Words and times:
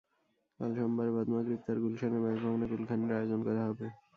কাল 0.59 0.71
সোমবার 0.77 1.09
বাদ 1.15 1.27
মাগরিব 1.33 1.61
তাঁর 1.65 1.77
গুলশানের 1.83 2.21
বাসভবনে 2.23 2.65
কুলখানির 2.71 3.15
আয়োজন 3.17 3.39
করা 3.47 3.61
হবে। 3.67 3.87